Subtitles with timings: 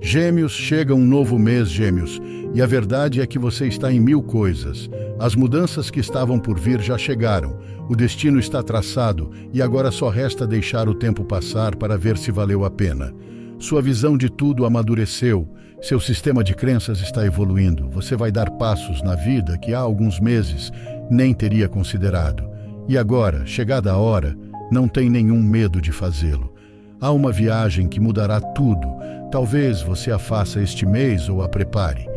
[0.00, 2.20] Gêmeos, chega um novo mês, Gêmeos,
[2.54, 4.88] e a verdade é que você está em mil coisas.
[5.18, 10.08] As mudanças que estavam por vir já chegaram, o destino está traçado e agora só
[10.08, 13.12] resta deixar o tempo passar para ver se valeu a pena.
[13.58, 15.48] Sua visão de tudo amadureceu,
[15.80, 17.88] seu sistema de crenças está evoluindo.
[17.90, 20.70] Você vai dar passos na vida que há alguns meses
[21.10, 22.44] nem teria considerado.
[22.88, 24.36] E agora, chegada a hora,
[24.70, 26.55] não tem nenhum medo de fazê-lo.
[26.98, 28.88] Há uma viagem que mudará tudo.
[29.30, 32.08] Talvez você a faça este mês ou a prepare.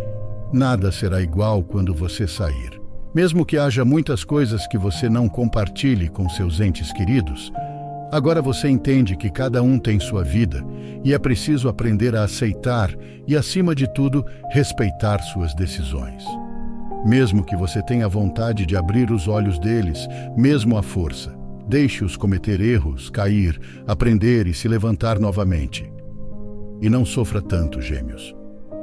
[0.54, 2.80] Nada será igual quando você sair.
[3.14, 7.52] Mesmo que haja muitas coisas que você não compartilhe com seus entes queridos,
[8.10, 10.64] agora você entende que cada um tem sua vida
[11.04, 12.90] e é preciso aprender a aceitar
[13.28, 16.23] e, acima de tudo, respeitar suas decisões.
[17.06, 21.38] Mesmo que você tenha vontade de abrir os olhos deles, mesmo à força,
[21.70, 25.90] deixe-os cometer erros, cair, aprender e se levantar novamente.
[26.82, 28.36] E não sofra tanto, gêmeos.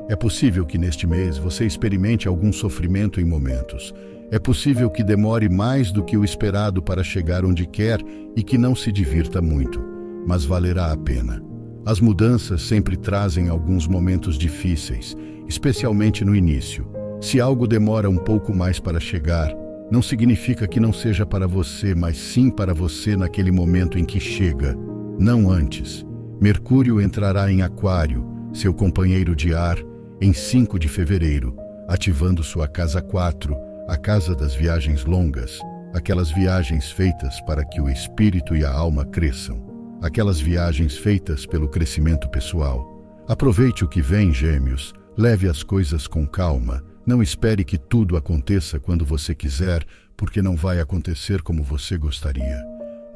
[0.08, 3.92] É possível que neste mês você experimente algum sofrimento em momentos.
[4.30, 8.00] É possível que demore mais do que o esperado para chegar onde quer
[8.36, 9.82] e que não se divirta muito,
[10.24, 11.42] mas valerá a pena.
[11.84, 15.16] As mudanças sempre trazem alguns momentos difíceis,
[15.48, 16.88] especialmente no início.
[17.20, 19.52] Se algo demora um pouco mais para chegar,
[19.90, 24.18] não significa que não seja para você, mas sim para você naquele momento em que
[24.18, 24.76] chega,
[25.18, 26.04] não antes.
[26.40, 29.78] Mercúrio entrará em Aquário, seu companheiro de ar,
[30.20, 31.56] em 5 de fevereiro,
[31.88, 33.54] ativando sua casa 4,
[33.88, 35.60] a casa das viagens longas,
[35.94, 39.64] aquelas viagens feitas para que o espírito e a alma cresçam,
[40.02, 42.84] aquelas viagens feitas pelo crescimento pessoal.
[43.28, 48.80] Aproveite o que vem, gêmeos, leve as coisas com calma, não espere que tudo aconteça
[48.80, 49.84] quando você quiser,
[50.16, 52.62] porque não vai acontecer como você gostaria,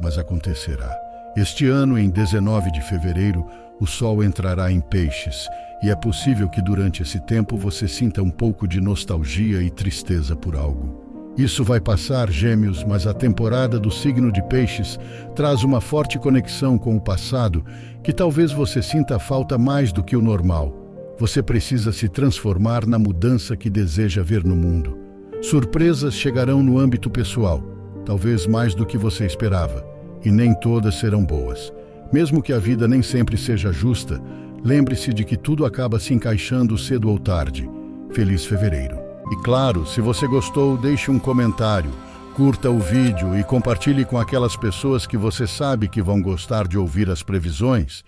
[0.01, 0.97] mas acontecerá.
[1.37, 3.45] Este ano, em 19 de fevereiro,
[3.81, 5.49] o Sol entrará em Peixes
[5.83, 10.37] e é possível que durante esse tempo você sinta um pouco de nostalgia e tristeza
[10.37, 11.11] por algo.
[11.39, 14.99] Isso vai passar, gêmeos, mas a temporada do signo de Peixes
[15.35, 17.65] traz uma forte conexão com o passado
[18.03, 20.80] que talvez você sinta falta mais do que o normal.
[21.21, 24.97] Você precisa se transformar na mudança que deseja ver no mundo.
[25.43, 27.63] Surpresas chegarão no âmbito pessoal,
[28.07, 29.85] talvez mais do que você esperava,
[30.25, 31.71] e nem todas serão boas.
[32.11, 34.19] Mesmo que a vida nem sempre seja justa,
[34.65, 37.69] lembre-se de que tudo acaba se encaixando cedo ou tarde.
[38.13, 38.99] Feliz fevereiro.
[39.31, 41.91] E claro, se você gostou, deixe um comentário,
[42.35, 46.79] curta o vídeo e compartilhe com aquelas pessoas que você sabe que vão gostar de
[46.79, 48.03] ouvir as previsões